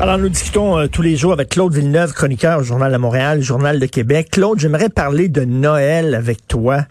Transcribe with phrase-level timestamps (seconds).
[0.00, 3.42] Alors, nous discutons euh, tous les jours avec Claude Villeneuve, chroniqueur au Journal de Montréal,
[3.42, 4.28] Journal de Québec.
[4.30, 6.84] Claude, j'aimerais parler de Noël avec toi.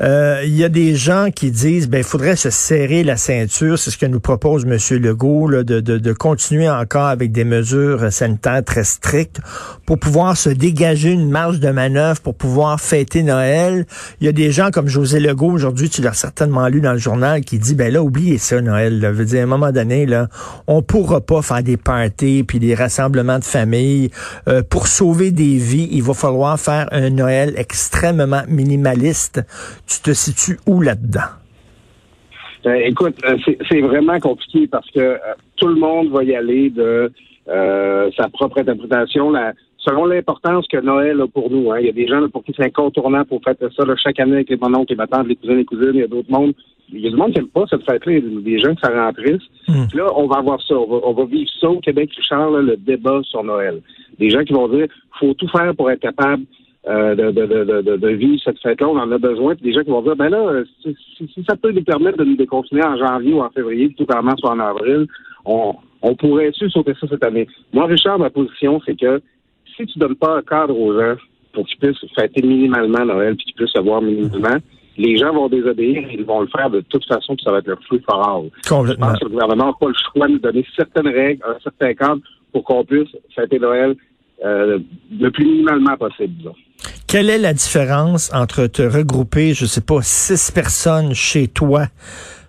[0.00, 3.78] Euh, Il y a des gens qui disent, ben, il faudrait se serrer la ceinture.
[3.78, 4.78] C'est ce que nous propose M.
[4.98, 9.42] Legault, là, de, de, de continuer encore avec des mesures sanitaires très strictes
[9.84, 13.84] pour pouvoir se dégager une marge de manœuvre, pour pouvoir fêter Noël.
[14.22, 16.98] Il y a des gens comme José Legault, aujourd'hui, tu l'as certainement lu dans le
[16.98, 18.98] journal, qui dit, ben là, oubliez ça, Noël.
[18.98, 19.12] Là.
[19.12, 20.28] Je veux dire, à un moment donné, là,
[20.66, 24.10] on pourra pas faire des parties puis des rassemblements de famille.
[24.48, 29.42] Euh, pour sauver des vies, il va falloir faire un Noël extrêmement minimaliste.
[29.86, 31.30] Tu te situes où là-dedans?
[32.66, 33.36] Euh, écoute, euh,
[33.68, 35.18] c'est- vraiment compliqué parce que euh,
[35.56, 37.12] tout le monde va y aller de
[38.16, 39.32] sa propre interprétation.
[39.78, 41.70] Selon l'importance que Noël a pour nous.
[41.70, 41.78] Hein.
[41.78, 44.50] Il y a des gens pour qui c'est incontournable pour fêter ça chaque année avec
[44.50, 45.92] les bon oncles, les battants, les cousines, les cousines.
[45.94, 46.54] Il y a d'autres mondes.
[46.92, 48.12] Il y a du monde qui n'aime pas cette fête-là.
[48.12, 49.42] Il y a des gens que ça rend triste.
[49.68, 49.86] Hmm.
[49.88, 50.74] Puis là, on va avoir ça.
[50.76, 53.80] On va, on va vivre ça au Québec, Richard, là, le débat sur Noël.
[54.18, 54.86] Des gens qui vont dire
[55.18, 56.44] faut tout faire pour être capable
[56.88, 59.56] euh, de, de, de, de, de vivre cette fête-là, on en a besoin.
[59.56, 62.18] Puis des gens qui vont dire, ben là, si, si- si ça peut nous permettre
[62.18, 65.06] de nous déconfiner en janvier ou en février, tout vraiment soit en avril,
[65.44, 67.48] on, on pourrait su sauter ça cette année.
[67.72, 69.20] Moi, Richard, ma position, c'est que
[69.76, 71.16] si tu donnes pas un cadre aux gens
[71.52, 74.58] pour qu'ils puissent fêter minimalement Noël puis qu'ils puissent se voir minimalement,
[74.98, 77.58] les gens vont désobéir et ils vont le faire de toute façon, puis ça va
[77.58, 78.50] être leur free for all.
[78.64, 79.06] Je Complètement.
[79.08, 81.94] pense que le gouvernement n'a pas le choix de nous donner certaines règles, un certain
[81.94, 82.20] cadre
[82.52, 83.94] pour qu'on puisse fêter Noël
[84.44, 84.78] euh,
[85.18, 86.34] le plus minimalement possible.
[86.38, 86.54] disons.
[87.06, 91.86] Quelle est la différence entre te regrouper, je sais pas, six personnes chez toi,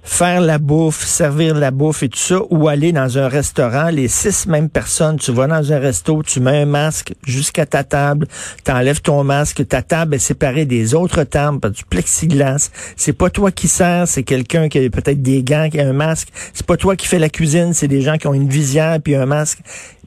[0.08, 4.08] faire la bouffe, servir la bouffe et tout ça, ou aller dans un restaurant, les
[4.08, 8.26] six mêmes personnes, tu vas dans un resto, tu mets un masque jusqu'à ta table,
[8.64, 12.72] t'enlèves ton masque, ta table est séparée des autres tables du plexiglas.
[12.96, 15.94] C'est pas toi qui sers, c'est quelqu'un qui a peut-être des gants, qui a un
[15.94, 16.30] masque.
[16.54, 19.14] C'est pas toi qui fais la cuisine, c'est des gens qui ont une visière puis
[19.14, 19.60] un masque.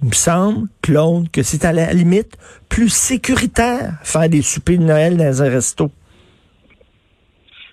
[0.02, 2.38] Il me semble, Claude, que c'est à la limite
[2.70, 5.90] plus sécuritaire faire des soupers de Noël dans un resto.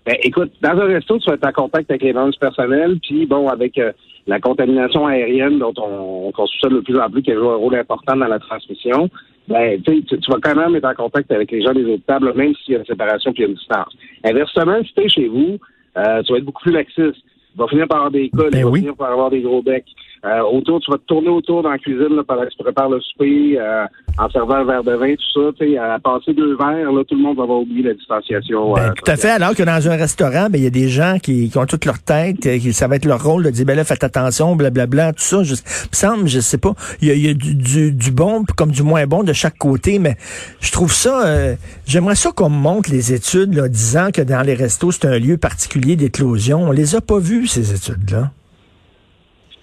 [0.08, 2.98] Ben, écoute, dans un resto, tu vas être en contact avec les membres du personnel,
[3.04, 3.92] puis bon, avec euh,
[4.26, 7.76] la contamination aérienne dont on, on soupçonne de plus en plus qu'elle joue un rôle
[7.76, 9.10] important dans la transmission,
[9.50, 12.34] ben, tu, tu vas quand même être en contact avec les gens des autres tables,
[12.36, 13.98] même s'il y a une séparation puis il y a une distance.
[14.24, 15.58] Inversement, si tu es chez vous,
[15.98, 17.18] euh, tu vas être beaucoup plus laxiste.
[17.52, 18.80] Tu vas finir par avoir des cols, Ben tu vas oui.
[18.80, 19.86] finir par avoir des gros becs.
[20.28, 22.90] Euh, autour, tu vas te tourner autour dans la cuisine là, pendant que tu prépares
[22.90, 23.86] le souper, euh,
[24.18, 25.52] en servant un verre de vin, tout ça.
[25.58, 28.74] Tu sais, à passer deux verres, là, tout le monde va avoir oublié la distanciation.
[28.74, 29.30] Ben, euh, tout à fait.
[29.30, 31.86] Alors que dans un restaurant, ben, il y a des gens qui, qui ont toute
[31.86, 34.56] leur tête, euh, qui, ça va être leur rôle de dire, ben là, faites attention,
[34.56, 35.44] blablabla, tout ça.
[35.44, 38.12] Je, il me semble, je sais pas, il y a, y a du, du, du
[38.12, 40.18] bon comme du moins bon de chaque côté, mais
[40.60, 41.56] je trouve ça, euh,
[41.86, 45.38] j'aimerais ça qu'on montre les études, là, disant que dans les restos, c'est un lieu
[45.38, 46.64] particulier d'éclosion.
[46.64, 48.32] On les a pas vues, ces études-là.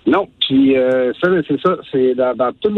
[0.06, 2.70] Non, puis euh, ça, c'est ça, c'est dans, dans tout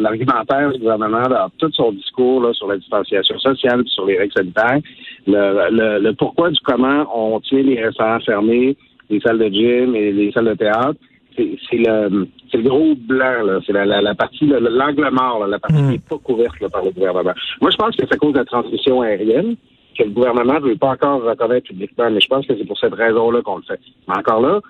[0.00, 4.18] l'argumentaire du gouvernement, dans tout son discours là, sur la distanciation sociale, puis sur les
[4.18, 4.80] règles sanitaires,
[5.26, 8.76] le, le, le pourquoi du comment on tient les restaurants fermés,
[9.08, 10.96] les salles de gym et les salles de théâtre,
[11.36, 13.58] c'est le, c'est le gros blanc, là.
[13.66, 15.86] c'est la, la, la partie, le- l'angle mort, là, la partie Mm.
[15.86, 17.32] qui n'est pas couverte là, par le gouvernement.
[17.60, 19.56] Moi, je pense que c'est à cause de la transmission aérienne
[19.98, 22.78] que le gouvernement ne veut pas encore reconnaître publiquement, mais je pense que c'est pour
[22.78, 23.80] cette raison-là qu'on le fait.
[24.06, 24.60] Mais encore là,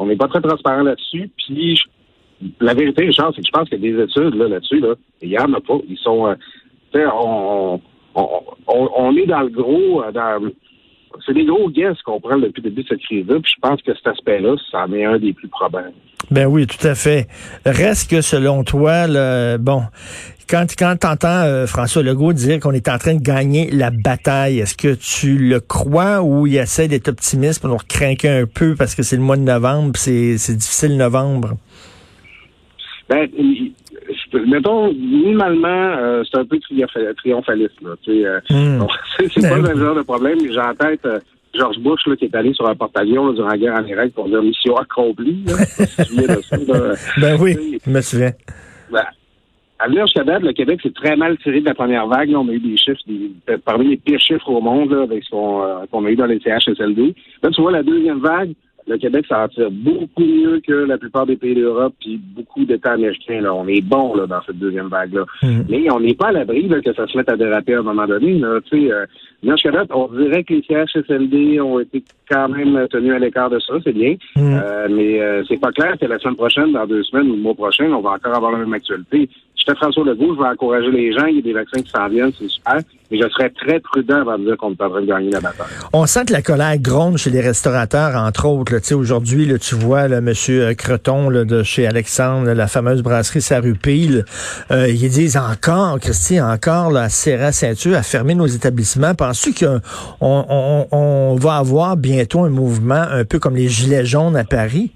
[0.00, 1.30] on n'est pas très transparent là-dessus.
[1.36, 1.78] Puis
[2.60, 4.80] la vérité, Richard, c'est que je pense qu'il y a des études là, là-dessus.
[4.80, 5.78] Là, il y en a pas.
[5.88, 6.26] Ils sont.
[6.26, 7.80] euh, on,
[8.14, 10.02] on, on, est dans le gros.
[10.02, 10.50] euh,
[11.26, 13.36] c'est des gros guesses qu'on prend depuis le début de cette crise-là.
[13.40, 15.92] Puis je pense que cet aspect-là, ça en est un des plus probables.
[16.30, 17.26] Ben oui, tout à fait.
[17.66, 19.82] Reste que selon toi, là, bon,
[20.50, 24.58] quand, quand tu entends François Legault dire qu'on est en train de gagner la bataille,
[24.60, 28.74] est-ce que tu le crois ou il essaie d'être optimiste pour nous craquer un peu
[28.74, 31.54] parce que c'est le mois de novembre, c'est c'est difficile novembre?
[33.08, 33.28] Ben,
[34.46, 35.68] mettons, minimalement,
[35.98, 37.74] euh, c'est un peu triompha- triomphaliste.
[38.08, 38.84] Euh, Hmm.
[39.18, 40.38] c'est pas Ben le genre de problème.
[40.40, 41.18] J'ai en tête euh,
[41.54, 44.28] George Bush là, qui est allé sur un porte-avions durant la guerre en Irak pour
[44.28, 45.44] dire mission accomplie.
[45.46, 45.54] Là.
[45.56, 46.56] De ça.
[47.20, 48.32] Ben oui, je me souviens.
[48.92, 49.02] Ben,
[49.80, 52.30] à venir jusqu'à date, le Québec s'est très mal tiré de la première vague.
[52.34, 53.32] on a eu des chiffres, des,
[53.64, 57.14] parmi les pires chiffres au monde avec ce qu'on a eu dans les CHSLD.
[57.42, 58.52] Là, tu vois, la deuxième vague,
[58.86, 62.92] le Québec s'en tire beaucoup mieux que la plupart des pays d'Europe puis beaucoup d'États
[62.92, 63.40] américains.
[63.40, 63.54] Là.
[63.54, 65.24] On est bon là, dans cette deuxième vague-là.
[65.42, 65.62] Mm.
[65.68, 68.06] Mais on n'est pas à l'abri que ça se mette à déraper à un moment
[68.06, 68.38] donné.
[68.38, 68.58] Là.
[68.68, 69.06] Tu sais, euh,
[69.92, 73.92] on dirait que les CHSLD ont été quand même tenus à l'écart de ça, c'est
[73.92, 74.16] bien.
[74.36, 74.58] Mm.
[74.62, 77.42] Euh, mais euh, c'est pas clair que la semaine prochaine, dans deux semaines ou le
[77.42, 79.28] mois prochain, on va encore avoir la même actualité.
[79.60, 81.26] Je fais François Legault, je vais encourager les gens.
[81.26, 82.78] Il y a des vaccins qui s'en viennent, c'est super.
[83.10, 85.40] Mais je serais très prudent avant de dire qu'on est en train de gagner la
[85.40, 85.66] bataille.
[85.92, 88.94] On sent que la colère gronde chez les restaurateurs, entre autres.
[88.94, 90.32] Aujourd'hui, tu vois là, M.
[90.76, 94.24] Creton là, de chez Alexandre, la fameuse brasserie Sarupil,
[94.70, 99.14] euh, ils disent encore, Christy, encore la ceinture, à fermer nos établissements.
[99.14, 99.80] Penses-tu qu'on
[100.20, 104.92] on, on va avoir bientôt un mouvement un peu comme les Gilets jaunes à Paris?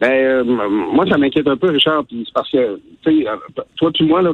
[0.00, 3.36] Ben, euh, moi, ça m'inquiète un peu, Richard, puis c'est parce que, tu sais, euh,
[3.76, 4.32] toi tu moi, là,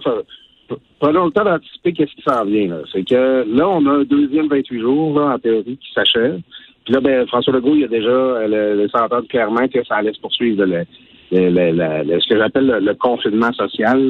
[0.98, 2.78] prenons le temps d'anticiper qu'est-ce qui s'en vient.
[2.92, 6.40] C'est que là, on a un deuxième 28 jours, là, en théorie, qui s'achève.
[6.84, 10.12] Puis là, ben, François Legault, il a déjà euh, le, le clairement que ça allait
[10.12, 10.84] se poursuivre le,
[11.30, 14.02] le, ce que j'appelle le, confinement social,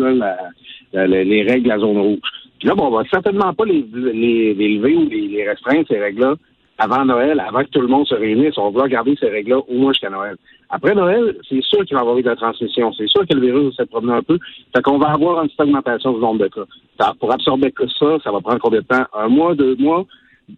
[0.93, 2.19] là, les règles la zone rouge.
[2.59, 5.99] Puis là, bon, on va certainement pas les, les, les lever ou les restreindre, ces
[5.99, 6.37] règles-là,
[6.83, 8.59] avant Noël, avant que tout le monde se réunisse.
[8.59, 10.37] On va garder ces règles-là au moins jusqu'à Noël.
[10.69, 12.93] Après Noël, c'est sûr qu'il va y avoir de la transmission.
[12.95, 14.39] C'est sûr que le virus va se promener un peu.
[14.75, 17.13] Fait qu'on va avoir une augmentation du nombre de cas.
[17.21, 19.05] pour absorber ça, ça va prendre combien de temps?
[19.15, 20.05] Un mois, deux mois?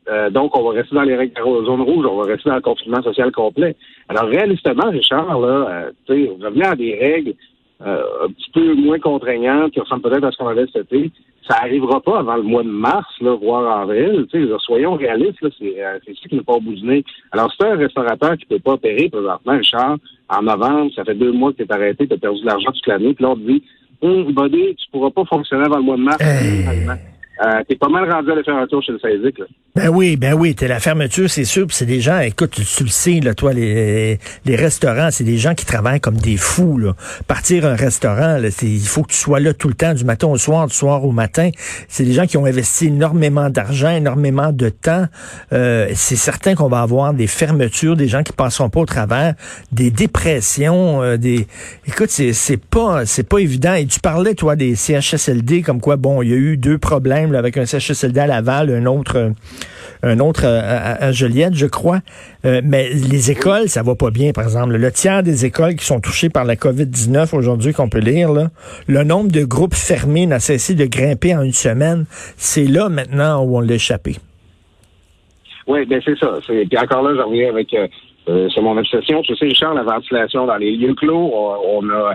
[0.08, 2.56] Euh, donc, on va rester dans les règles de zone rouge, on va rester dans
[2.56, 3.76] le confinement social complet.
[4.08, 7.34] Alors, réalistement, Richard, là, euh, revenir à des règles
[7.82, 11.10] euh, un petit peu moins contraignantes, qui ressemblent peut-être à ce qu'on avait cet été,
[11.48, 14.26] ça arrivera pas avant le mois de mars, là, voire avril.
[14.30, 16.86] Tu sais, soyons réalistes, là, c'est, euh, c'est ça qui n'est pas au bout du
[16.86, 17.04] nez.
[17.32, 19.98] Alors, c'est un restaurateur qui ne peut pas opérer présentement, Richard,
[20.28, 22.72] en novembre, ça fait deux mois que tu es arrêté, tu as perdu de l'argent
[22.72, 23.62] toute l'année, puis là, on te dit,
[24.00, 27.13] hum, buddy, tu pourras pas fonctionner avant le mois de mars.
[27.42, 28.98] Euh, t'es pas mal rendu à fermeture chez le.
[29.38, 29.46] Là.
[29.74, 31.66] Ben oui, ben oui, t'es la fermeture, c'est sûr.
[31.70, 35.54] c'est des gens, écoute, tu, le sais, là, toi, les, les restaurants, c'est des gens
[35.54, 36.78] qui travaillent comme des fous.
[36.78, 36.92] Là.
[37.26, 40.28] Partir un restaurant, là, il faut que tu sois là tout le temps, du matin
[40.28, 41.50] au soir, du soir au matin.
[41.88, 45.06] C'est des gens qui ont investi énormément d'argent, énormément de temps.
[45.52, 49.34] Euh, c'est certain qu'on va avoir des fermetures, des gens qui passeront pas au travers,
[49.72, 51.48] des dépressions, euh, des.
[51.88, 53.74] Écoute, c'est, c'est pas, c'est pas évident.
[53.74, 57.23] Et tu parlais, toi, des CHSLD, comme quoi, bon, il y a eu deux problèmes
[57.32, 59.30] avec un CHSLD à Laval, un autre euh,
[60.02, 62.00] un autre euh, à, Joliette, je crois.
[62.44, 64.76] Euh, mais les écoles, ça va pas bien, par exemple.
[64.76, 68.48] Le tiers des écoles qui sont touchées par la COVID-19 aujourd'hui, qu'on peut lire, là,
[68.86, 72.04] le nombre de groupes fermés n'a cessé de grimper en une semaine.
[72.36, 74.16] C'est là maintenant où on l'a échappé.
[75.66, 76.38] Oui, ben c'est ça.
[76.46, 77.74] Puis encore là, j'en reviens avec
[78.26, 79.22] c'est mon obsession.
[79.22, 82.14] Tu sais, Richard, la ventilation dans les lieux clos, on, a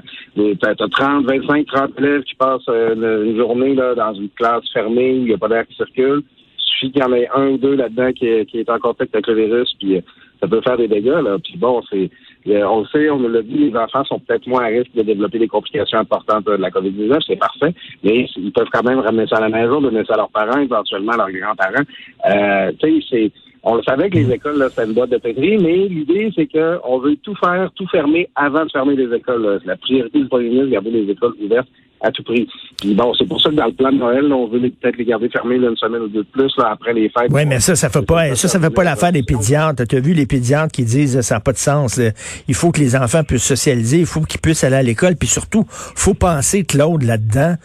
[0.60, 5.12] t'as 30, 25, 30 élèves qui passent euh, une, journée là, dans une classe fermée
[5.12, 6.24] où il n'y a pas d'air qui circule.
[6.24, 9.28] Il suffit qu'il y en ait un ou deux là-dedans qui, est en contact avec
[9.28, 10.02] le virus, puis euh,
[10.42, 11.22] ça peut faire des dégâts.
[11.24, 11.38] Là.
[11.44, 12.10] Puis bon, c'est
[12.46, 15.40] on le sait, on l'a dit, les enfants sont peut-être moins à risque de développer
[15.40, 17.74] des complications importantes de la COVID-19, c'est parfait,
[18.04, 20.60] mais ils peuvent quand même ramener ça à la maison, donner ça à leurs parents,
[20.60, 21.84] éventuellement à leurs grands-parents.
[22.30, 23.32] Euh, tu sais, c'est
[23.64, 26.48] on le savait que les écoles, là, c'était une boîte de pétri, mais l'idée, c'est
[26.48, 29.62] qu'on veut tout faire, tout fermer avant de fermer les écoles.
[29.66, 31.68] La priorité du premier ministre, garder les écoles ouvertes
[32.02, 32.48] à tout prix.
[32.80, 35.06] Puis bon, c'est pour ça que dans le plan de Noël, on veut peut-être les
[35.06, 37.30] garder fermés une semaine ou deux de plus là, après les fêtes.
[37.30, 39.86] Oui, mais ça, ça fait pas ça, ça fait pas l'affaire des pédiatres.
[39.86, 42.00] Tu as vu les pédiatres qui disent ça n'a pas de sens.
[42.48, 45.28] Il faut que les enfants puissent socialiser, il faut qu'ils puissent aller à l'école, puis
[45.28, 47.56] surtout, faut penser Claude là-dedans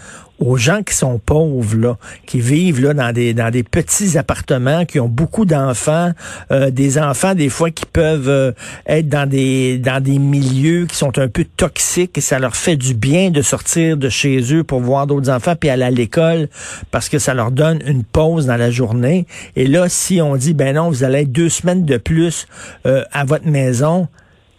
[0.40, 4.84] aux gens qui sont pauvres, là, qui vivent là dans des dans des petits appartements,
[4.84, 6.12] qui ont beaucoup d'enfants,
[6.50, 8.52] euh, des enfants des fois qui peuvent euh,
[8.86, 12.76] être dans des dans des milieux qui sont un peu toxiques et ça leur fait
[12.76, 16.48] du bien de sortir de chez eux pour voir d'autres enfants puis aller à l'école
[16.90, 19.26] parce que ça leur donne une pause dans la journée.
[19.56, 22.46] Et là, si on dit ben non, vous allez être deux semaines de plus
[22.86, 24.08] euh, à votre maison,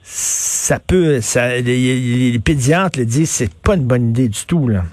[0.03, 4.67] ça peut, ça, les, les pédiatres le disent, c'est pas une bonne idée du tout
[4.67, 4.84] là.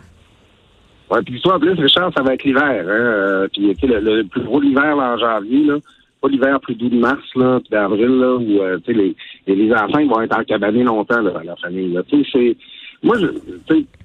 [1.12, 2.62] Ouais, puis toi, en plus, Richard, ça va être l'hiver.
[2.64, 2.86] Hein?
[2.88, 5.76] Euh, puis le, le, plus gros l'hiver en janvier, là.
[6.22, 9.14] Pas l'hiver plus doux de mars, là, puis d'avril, là, où euh, les,
[9.46, 11.92] les enfants vont être encabanés longtemps là, à la famille.
[11.92, 12.02] Là.
[12.08, 12.56] C'est,
[13.02, 13.26] moi, je,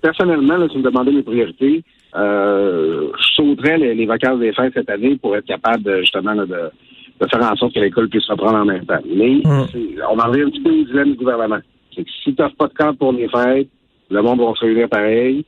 [0.02, 1.82] personnellement, là, si me demandais mes priorités,
[2.16, 6.46] euh, je sauterais les, vacances des fêtes cette année pour être capable de, justement de,
[6.46, 9.00] de faire en sorte que l'école puisse reprendre en même temps.
[9.06, 10.02] Mais mm.
[10.12, 11.60] on en revient un petit peu au dilemme du gouvernement.
[11.96, 13.70] C'est que si tu pas de cadre pour les fêtes,
[14.10, 15.46] le monde va se réunir pareil.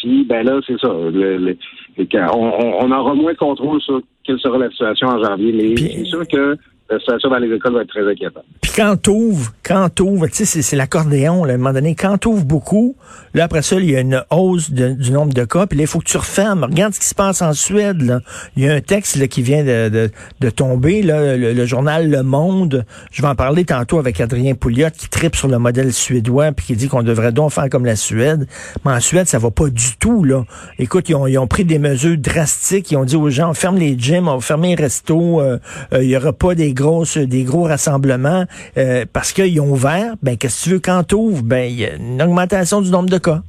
[0.00, 0.88] Puis, ben là, c'est ça.
[0.88, 5.52] on, aura moins de contrôle sur quelle sera la situation en janvier.
[5.52, 6.56] Mais c'est sûr que
[6.90, 8.44] la situation dans les va être très inquiétante.
[8.60, 12.44] Puis quand t'ouvres, quand t'ouvres, tu sais, c'est l'accordéon, à un moment donné, quand t'ouvres
[12.44, 12.96] beaucoup,
[13.34, 15.86] là, après ça, il y a une hausse du nombre de cas, puis là, il
[15.86, 16.64] faut que tu refermes.
[16.64, 18.20] Regarde ce qui se passe en Suède, là.
[18.56, 22.10] Il y a un texte là, qui vient de, de, de tomber, là, le, journal
[22.10, 22.84] Le Monde.
[23.12, 26.66] Je vais en parler tantôt avec Adrien Pouliot, qui tripe sur le modèle suédois, puis
[26.66, 28.46] qui dit qu'on devrait donc faire comme la Suède.
[28.84, 30.44] Mais en Suède, ça va pas du tout, là.
[30.78, 32.90] Écoute, ils ont, ils ont pris des mesures drastiques.
[32.90, 35.58] Ils ont dit aux gens, ferme les gyms, on va fermer les restos, euh,
[35.92, 38.44] euh, il y aura pas des grosses, des gros rassemblements,
[38.76, 40.14] euh, parce qu'ils ont ouvert.
[40.22, 41.42] Ben, qu'est-ce que tu veux quand t'ouvres?
[41.42, 43.40] Ben, il y a une augmentation du nombre de cas.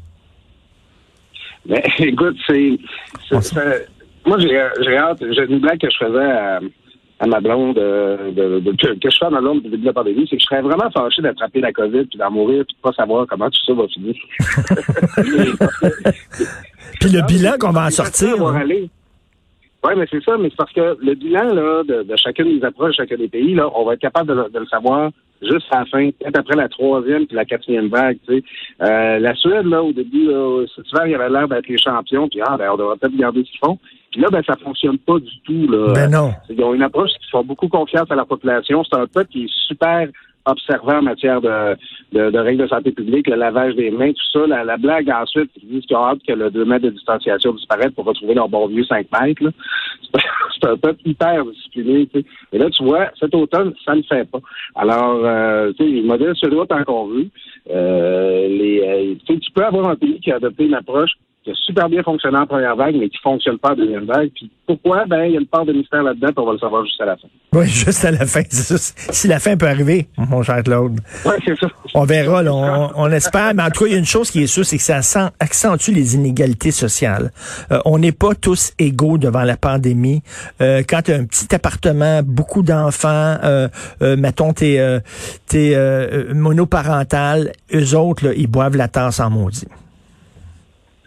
[1.66, 2.78] Ben, écoute, c'est,
[4.26, 5.24] moi, j'ai hâte.
[5.32, 6.60] J'ai une blague que je faisais à,
[7.22, 9.88] à ma blonde, de, de, que, je fais à ma blonde depuis le début de
[9.88, 12.76] la pandémie, c'est que je serais vraiment fâché d'attraper la COVID puis d'en mourir puis
[12.76, 14.16] de pas savoir comment tout ça va finir.
[17.00, 18.38] puis le bilan qu'on va en sortir.
[19.84, 22.64] Oui, mais c'est ça, mais c'est parce que le bilan là, de, de chacune des
[22.64, 25.10] approches, chacun des pays, là, on va être capable de, le savoir
[25.42, 28.18] juste à la fin, peut-être après la troisième puis la quatrième vague.
[28.28, 28.44] Tu sais.
[28.84, 32.28] Euh, la Suède, là, au début, là, cet hiver, il avait l'air d'être les champions,
[32.28, 33.80] puis ah, ben, on devrait peut-être garder ce qu'ils font.
[34.12, 35.68] Puis là, ben, ça fonctionne pas du tout.
[35.68, 35.94] Là.
[35.94, 36.32] Ben non.
[36.50, 38.84] Ils ont une approche qui font beaucoup confiance à la population.
[38.84, 40.08] C'est un peuple qui est super
[40.46, 41.76] observant en matière de,
[42.12, 44.48] de, règles de santé publique, le lavage des mains, tout ça.
[44.48, 47.92] La, blague ensuite, ils disent qu'ils ont hâte que le 2 mètres de distanciation disparaisse
[47.92, 49.44] pour retrouver leur bon vieux 5 mètres.
[50.62, 52.08] C'est un peuple hyper discipliné.
[52.52, 54.40] Et là, tu vois, cet automne, ça ne fait pas.
[54.76, 57.28] Alors, euh, tu sais, les modèles suédois, tant qu'on veut.
[57.70, 61.12] Euh, les, euh, tu peux avoir un pays qui a adopté une approche
[61.44, 64.06] qui a super bien fonctionné en première vague, mais qui ne fonctionne pas en deuxième
[64.06, 64.30] vague.
[64.36, 65.06] Puis pourquoi?
[65.06, 67.06] Ben, il y a une part de mystère là-dedans, on va le savoir juste à
[67.06, 67.28] la fin.
[67.54, 68.42] Oui, juste à la fin.
[68.50, 71.00] Si la fin peut arriver, mon cher Claude.
[71.26, 71.68] Oui, c'est ça.
[71.96, 73.54] On verra, là, on, espère.
[73.56, 75.32] Mais en tout cas, il y a une chose qui est sûre, c'est que ça
[75.40, 77.32] accentue les inégalités sociales.
[77.72, 80.22] Euh, on n'est pas tous égaux devant la pandémie.
[80.62, 83.68] Euh, quand tu as un petit appartement, beaucoup d'enfants, euh,
[84.02, 84.76] euh mettons, t'es
[85.54, 89.68] es, monoparental, eux autres, là, ils boivent la tasse en maudit.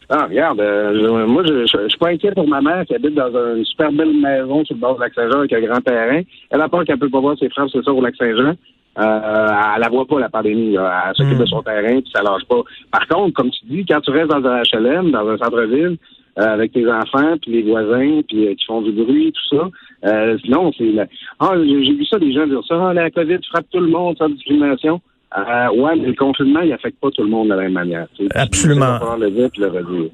[0.09, 3.31] Ah, regarde, euh, moi, je, je, suis pas inquiet pour ma mère qui habite dans
[3.57, 6.23] une super belle maison sur le bord du lac Saint-Jean avec un grand terrain.
[6.51, 8.55] Elle a peur qu'elle peut pas voir ses frères, c'est ça, au lac Saint-Jean.
[8.97, 10.77] Euh, elle la voit pas, la pandémie.
[10.77, 11.47] Elle s'occupe de hmm.
[11.47, 12.63] son terrain, puis ça lâche pas.
[12.91, 15.97] Par contre, comme tu dis, quand tu restes dans un HLM, dans un centre-ville,
[16.37, 19.71] euh, avec tes enfants, puis les voisins, puis euh, qui font du bruit, tout ça.
[20.07, 20.93] Euh, non, c'est...
[21.39, 24.17] Ah, j'ai vu ça, des gens dire ça, ah, la COVID frappe tout le monde,
[24.19, 25.01] sans discrimination.
[25.37, 28.07] Euh, ouais, mais le confinement, il affecte pas tout le monde de la même manière.
[28.35, 28.99] Absolument.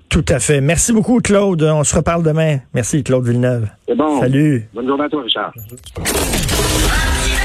[0.09, 0.61] tout à fait.
[0.61, 1.63] Merci beaucoup, Claude.
[1.63, 2.59] On se reparle demain.
[2.75, 3.69] Merci, Claude Villeneuve.
[3.87, 4.21] C'est bon.
[4.21, 4.67] Salut.
[4.73, 5.53] Bonne journée à toi, Richard.